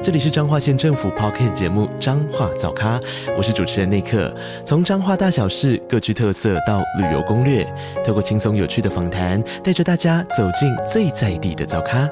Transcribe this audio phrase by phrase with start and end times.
[0.00, 3.00] 这里是彰化县政府 p o c k t 节目《彰化早咖》，
[3.36, 4.32] 我是主持人内克。
[4.64, 7.64] 从彰化大小事各具特色到旅游攻略，
[8.06, 12.08] 透过轻松有趣的访谈，带着大家走进最在地的早咖。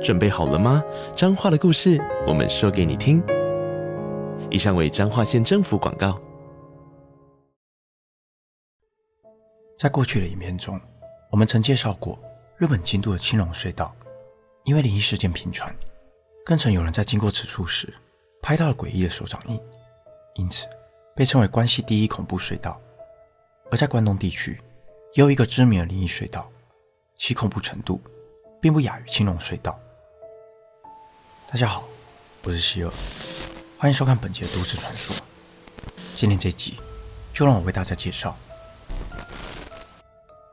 [0.00, 0.80] 准备好了吗？
[1.16, 3.20] 彰化的故事，我们说给你听。
[4.48, 6.16] 以上为彰化县政府广告。
[9.76, 10.80] 在过去的影片中，
[11.32, 12.16] 我们曾介绍过
[12.56, 13.92] 日本京都的青龙隧道，
[14.64, 15.74] 因为灵异事件频传。
[16.48, 17.92] 更曾有人在经过此处时
[18.40, 19.60] 拍到了诡异的手掌印，
[20.32, 20.66] 因此
[21.14, 22.80] 被称为关西第一恐怖隧道。
[23.70, 24.58] 而在关东地区，
[25.12, 26.50] 也有一个知名的灵异隧道，
[27.16, 28.00] 其恐怖程度
[28.62, 29.78] 并不亚于青龙隧道。
[31.52, 31.84] 大家好，
[32.42, 32.90] 我是希尔，
[33.76, 35.14] 欢迎收看本节的都市传说。
[36.16, 36.78] 今天这集
[37.34, 38.34] 就让我为大家介绍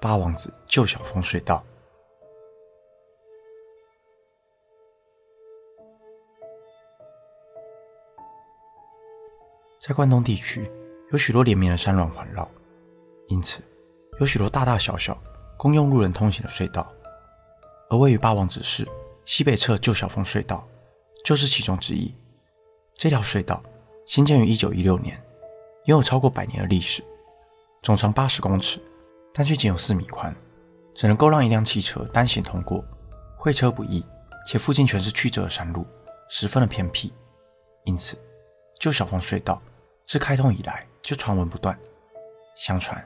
[0.01, 1.63] 八王子救小峰隧道。
[9.79, 10.69] 在关东地区，
[11.11, 12.49] 有许多连绵的山峦环绕，
[13.27, 13.61] 因此
[14.19, 15.21] 有许多大大小小
[15.57, 16.91] 公用路人通行的隧道。
[17.89, 18.87] 而位于八王子市
[19.25, 20.67] 西北侧旧小峰隧道
[21.23, 22.13] 就是其中之一。
[22.95, 23.61] 这条隧道
[24.07, 25.23] 兴建于1916年，
[25.85, 27.03] 拥有超过百年的历史，
[27.83, 28.79] 总长80公尺，
[29.33, 30.35] 但却仅有4米宽，
[30.95, 32.83] 只能够让一辆汽车单行通过，
[33.37, 34.03] 会车不易，
[34.47, 35.85] 且附近全是曲折的山路，
[36.29, 37.13] 十分的偏僻，
[37.83, 38.17] 因此
[38.79, 39.61] 旧小峰隧道。
[40.05, 41.75] 自开通以来就传闻不断。
[42.55, 43.03] 相传，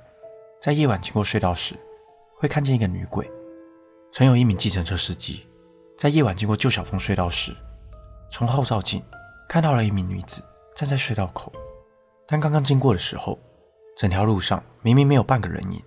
[0.61, 1.73] 在夜晚经过隧道时，
[2.35, 3.31] 会看见一个女鬼。
[4.11, 5.47] 曾有一名计程车司机，
[5.97, 7.55] 在夜晚经过旧小峰隧道时，
[8.29, 9.01] 从后照镜
[9.47, 10.43] 看到了一名女子
[10.75, 11.53] 站在隧道口。
[12.27, 13.39] 但刚刚经过的时候，
[13.95, 15.81] 整条路上明明没有半个人影。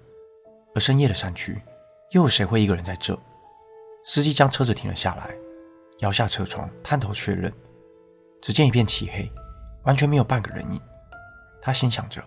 [0.75, 1.61] 而深夜的山区，
[2.13, 3.19] 又有谁会一个人在这？
[4.07, 5.37] 司机将车子停了下来，
[5.99, 7.53] 摇下车窗，探头确认，
[8.41, 9.31] 只见一片漆黑，
[9.85, 10.81] 完全没有半个人影。
[11.61, 12.23] 他心想着，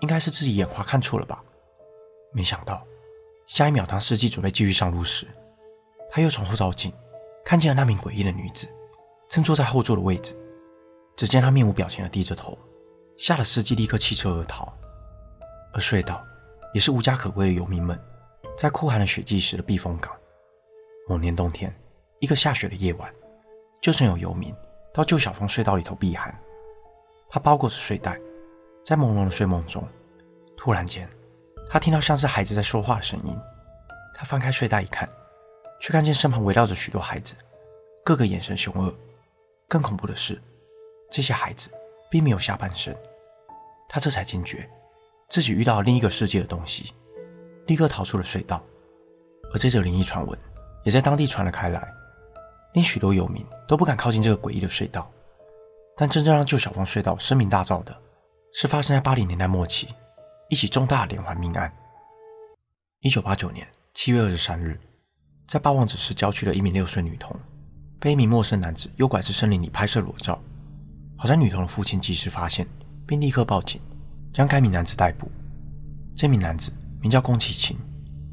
[0.00, 1.42] 应该是自己眼花看错了吧。
[2.32, 2.86] 没想到，
[3.46, 5.26] 下一秒，当司机准备继续上路时，
[6.10, 6.92] 他又从后照镜
[7.44, 8.68] 看见了那名诡异的女子，
[9.28, 10.36] 正坐在后座的位置。
[11.16, 12.58] 只见她面无表情的低着头，
[13.16, 14.70] 吓得司机立刻弃车而逃。
[15.72, 16.22] 而隧道
[16.74, 17.98] 也是无家可归的游民们
[18.58, 20.12] 在酷寒的雪季时的避风港。
[21.08, 21.74] 某年冬天，
[22.20, 23.10] 一个下雪的夜晚，
[23.80, 24.54] 就曾有游民
[24.92, 26.38] 到旧小峰隧道里头避寒。
[27.28, 28.20] 他包裹着睡袋。
[28.84, 29.82] 在朦胧的睡梦中，
[30.56, 31.10] 突然间，
[31.68, 33.36] 他听到像是孩子在说话的声音。
[34.14, 35.08] 他翻开睡袋一看，
[35.80, 37.34] 却看见身旁围绕着许多孩子，
[38.04, 38.94] 个个眼神凶恶。
[39.66, 40.40] 更恐怖的是，
[41.10, 41.68] 这些孩子
[42.08, 42.96] 并没有下半身。
[43.88, 44.70] 他这才惊觉，
[45.28, 46.94] 自己遇到了另一个世界的东西，
[47.66, 48.62] 立刻逃出了隧道。
[49.52, 50.38] 而这则灵异传闻
[50.84, 51.92] 也在当地传了开来，
[52.74, 55.10] 令许多游民都不敢靠近这个诡异的隧道。
[55.98, 57.96] 但真正让旧小峰隧道声名大噪的，
[58.52, 59.88] 是发生在八零年代末期，
[60.50, 61.72] 一起重大连环命案。
[63.00, 64.78] 一九八九年七月二十三日，
[65.48, 67.34] 在八王子市郊区的一名六岁女童，
[67.98, 70.38] 被一名陌生男子诱拐至森林里拍摄裸照。
[71.16, 72.66] 好在女童的父亲及时发现，
[73.06, 73.80] 并立刻报警，
[74.34, 75.30] 将该名男子逮捕。
[76.14, 76.70] 这名男子
[77.00, 77.74] 名叫宫崎勤，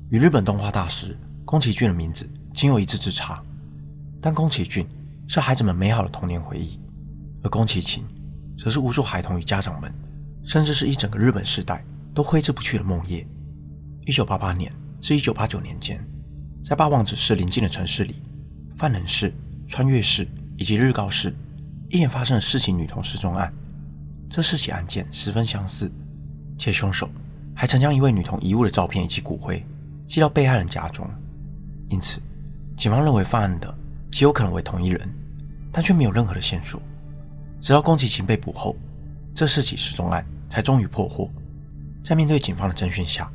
[0.09, 3.41] 与日本动画大师宫崎骏的名字仅有一字之差。
[4.22, 4.85] 但宫崎骏
[5.29, 6.78] 是孩子们美好的童年回忆，
[7.43, 8.03] 而宫崎勤
[8.57, 9.93] 则是无数孩童与家长们。
[10.45, 13.25] 甚至是一整个日本时代都挥之不去的梦魇。
[14.05, 16.05] 一九八八年至一九八九年间，
[16.61, 18.15] 在八王子市邻近的城市里，
[18.75, 19.33] 范能市、
[19.69, 20.27] 穿越市
[20.57, 21.33] 以及日高市，
[21.89, 23.53] 一连发生了四起女童失踪案。
[24.29, 25.89] 这四起案件十分相似，
[26.57, 27.09] 且凶手
[27.55, 29.65] 还曾将一位女童遗物的照片以及骨灰
[30.05, 31.09] 寄到被害人家中。
[31.87, 32.19] 因此，
[32.75, 33.73] 警方认为犯案的
[34.11, 35.09] 极有可能为同一人，
[35.72, 36.81] 但却没有任何的线索。
[37.63, 38.75] 直到宫崎勤被捕后。
[39.33, 41.27] 这四起失踪案才终于破获。
[42.03, 43.31] 在面对警方的侦讯下，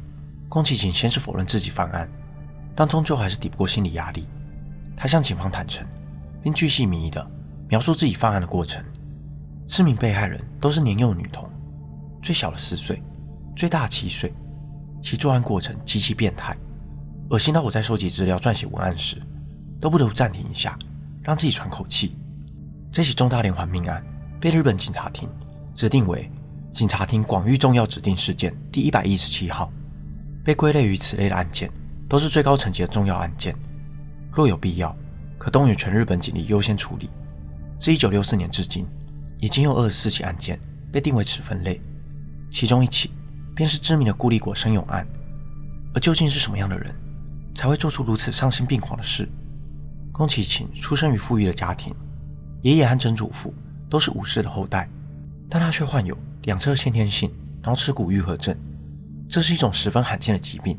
[0.49, 2.09] 宫崎勤先是否认自己犯案，
[2.77, 4.29] 但终究还是抵不过心理压力。
[4.97, 5.85] 他向警方坦诚，
[6.43, 7.29] 并巨细靡遗的
[7.69, 8.85] 描述自己犯案的过程。
[9.67, 11.51] 四名被害人都是年幼女童，
[12.23, 13.03] 最小的四岁，
[13.57, 14.33] 最大的七岁。
[15.03, 16.57] 其作案过程极其变态，
[17.31, 19.21] 恶心到我在收集资料、撰写文案时，
[19.81, 20.79] 都不得不暂停一下，
[21.23, 22.17] 让自己喘口气。
[22.93, 24.05] 这起重大连环命案
[24.41, 25.29] 被日本警察厅。
[25.75, 26.29] 指定为
[26.73, 29.71] 警察厅广域重要指定事件第一百一十七号，
[30.45, 31.71] 被归类于此类的案件，
[32.09, 33.55] 都是最高层级的重要案件，
[34.33, 34.93] 若有必要，
[35.39, 37.09] 可动员全日本警力优先处理。
[37.79, 38.85] 自1964年至今，
[39.39, 40.59] 已经有24起案件
[40.91, 41.81] 被定为此分类，
[42.51, 43.13] 其中一起
[43.55, 45.07] 便是知名的孤立果生永案。
[45.95, 46.93] 而究竟是什么样的人，
[47.55, 49.29] 才会做出如此丧心病狂的事？
[50.11, 51.95] 宫崎勤出生于富裕的家庭，
[52.63, 53.55] 爷爷和曾祖父
[53.89, 54.89] 都是武士的后代，
[55.49, 57.31] 但他却患有两侧先天性
[57.63, 58.57] 脑耻骨愈合症，
[59.29, 60.79] 这是一种十分罕见的疾病。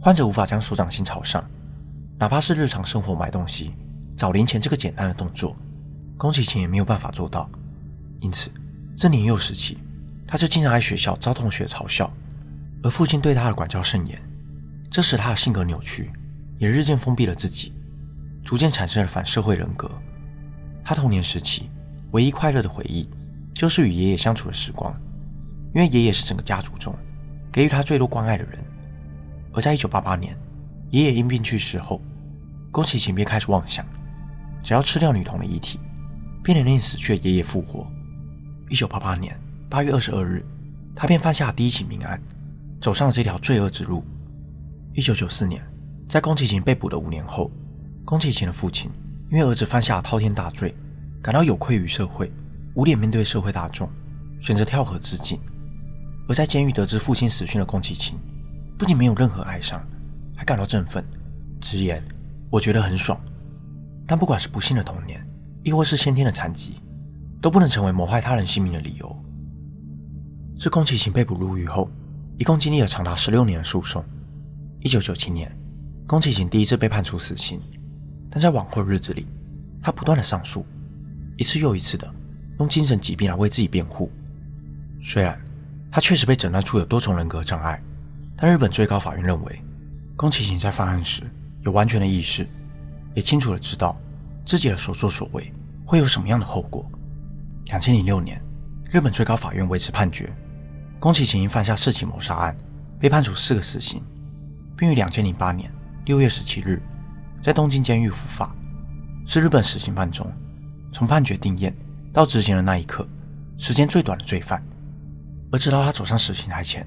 [0.00, 1.42] 患者无法将手掌心朝上，
[2.18, 3.72] 哪怕是日常生活买东西、
[4.16, 5.56] 找零钱这个简单的动作，
[6.16, 7.48] 宫崎勤也没有办法做到。
[8.20, 8.50] 因此，
[8.96, 9.78] 这年幼时期，
[10.26, 12.12] 他就经常在学校遭同学嘲笑，
[12.82, 14.18] 而父亲对他的管教甚严，
[14.90, 16.10] 这使他的性格扭曲，
[16.58, 17.72] 也日渐封闭了自己，
[18.44, 19.90] 逐渐产生了反社会人格。
[20.84, 21.70] 他童年时期
[22.14, 23.08] 唯一快乐的回忆，
[23.52, 24.94] 就是与爷爷相处的时光，
[25.74, 26.94] 因为爷爷是整个家族中
[27.52, 28.64] 给予他最多关爱的人。
[29.52, 30.36] 而在一九八八年，
[30.90, 32.00] 爷爷因病去世后，
[32.70, 33.84] 宫崎勤便开始妄想，
[34.62, 35.80] 只要吃掉女童的遗体，
[36.40, 37.84] 便能令死去的爷爷复活。
[38.68, 39.36] 一九八八年
[39.68, 40.44] 八月二十二日，
[40.94, 42.22] 他便犯下第一起命案，
[42.80, 44.04] 走上了这条罪恶之路。
[44.92, 45.60] 一九九四年，
[46.08, 47.50] 在宫崎勤被捕的五年后，
[48.04, 48.88] 宫崎勤的父亲
[49.32, 50.72] 因为儿子犯下了滔天大罪，
[51.24, 52.30] 感到有愧于社会，
[52.74, 53.88] 无脸面对社会大众，
[54.42, 55.40] 选择跳河自尽。
[56.28, 58.18] 而在监狱得知父亲死讯的宫崎勤。
[58.76, 59.82] 不仅没有任何哀伤，
[60.36, 61.02] 还感到振奋，
[61.62, 62.04] 直言
[62.52, 63.18] ：“我觉得很爽。”
[64.06, 65.26] 但不管是不幸的童年，
[65.62, 66.74] 亦或是先天的残疾，
[67.40, 69.24] 都不能成为谋害他人性命的理由。
[70.58, 71.88] 自宫崎勤被捕入狱后，
[72.36, 74.04] 一共经历了长达十六年的诉讼。
[74.80, 75.50] 一九九七年，
[76.06, 77.62] 宫崎勤第一次被判处死刑，
[78.28, 79.26] 但在往后日子里，
[79.80, 80.66] 他不断的上诉，
[81.36, 82.12] 一次又一次的
[82.58, 84.10] 用精神疾病来为自己辩护。
[85.02, 85.40] 虽然
[85.90, 87.82] 他确实被诊断出有多重人格障碍。
[88.36, 89.62] 但日本最高法院认为，
[90.16, 91.22] 宫崎勤在犯案时
[91.62, 92.44] 有完全的意识，
[93.14, 93.96] 也清楚的知道
[94.44, 95.52] 自己的所作所为
[95.86, 96.84] 会有什么样的后果。
[97.66, 98.42] 两千零六年，
[98.90, 100.32] 日本最高法院维持判决，
[100.98, 102.56] 宫崎勤因犯下四起谋杀案，
[102.98, 104.02] 被判处四个死刑，
[104.76, 105.72] 并于两千零八年
[106.06, 106.82] 六月十七日
[107.40, 108.52] 在东京监狱伏法，
[109.24, 110.28] 是日本死刑犯中
[110.94, 111.74] 从判决定验
[112.12, 113.04] 到执行的那一刻
[113.58, 114.62] 时间最短的罪犯。
[115.50, 116.86] 而直到他走上死刑台前。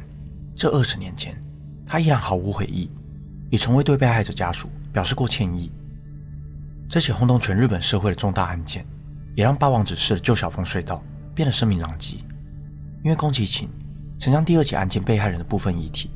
[0.56, 1.39] 这二十年间，
[1.86, 2.89] 他依然毫无悔意，
[3.51, 5.69] 也从未对被害者家属表示过歉意。
[6.89, 8.83] 这起轰动全日本社会的重大案件，
[9.36, 11.04] 也让八王子市的旧小峰隧道
[11.36, 12.15] 变得声名狼藉。
[13.04, 13.69] 因为宫崎勤
[14.18, 16.09] 曾将第二起案件被害人的部分遗体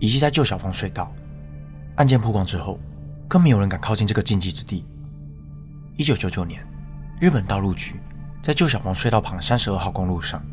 [0.00, 1.10] 遗弃在旧小峰隧道，
[1.94, 2.78] 案件曝光之后，
[3.26, 4.84] 更没有人敢靠近这个禁忌之地。
[5.96, 6.62] 一九九九年，
[7.20, 8.00] 日本道路局
[8.42, 10.44] 在旧小峰隧道旁三十二号公路上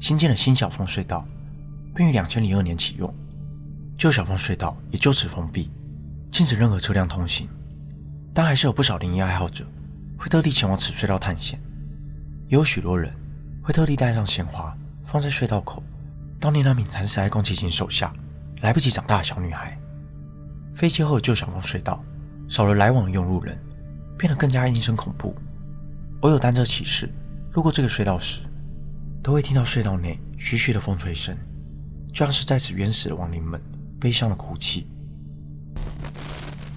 [0.00, 1.26] 新建了新小峰隧道。
[1.92, 3.12] 并于两千零二年启用，
[3.98, 5.70] 旧小峰隧道也就此封闭，
[6.30, 7.48] 禁止任何车辆通行。
[8.32, 9.66] 但还是有不少灵异爱好者
[10.16, 11.60] 会特地前往此隧道探险，
[12.46, 13.12] 也有许多人
[13.60, 14.74] 会特地带上鲜花
[15.04, 15.82] 放在隧道口，
[16.40, 18.14] 悼念那名惨死在宫崎勤手下、
[18.60, 19.76] 来不及长大的小女孩。
[20.72, 22.02] 废弃后的旧小峰隧道
[22.48, 23.58] 少了来往的用路人，
[24.16, 25.34] 变得更加阴森恐怖。
[26.20, 27.08] 偶有单车骑士
[27.52, 28.42] 路过这个隧道时，
[29.22, 31.36] 都会听到隧道内徐徐的风吹声。
[32.12, 33.58] 就像是在此原始的亡灵们
[33.98, 34.86] 悲伤的哭泣。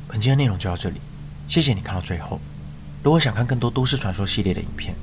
[0.08, 1.02] 本期的内容就到这里，
[1.48, 2.40] 谢谢你看到最后。
[3.04, 4.96] 如果想看更多都市传说系列的影片，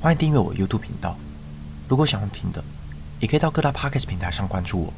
[0.00, 1.18] 欢迎订阅我 YouTube 频道。
[1.86, 2.64] 如果想要听的，
[3.20, 4.92] 也可以到各大 Podcast 平台上关注我。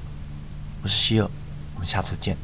[0.82, 1.28] 我是希尔，
[1.74, 2.36] 我们下次见。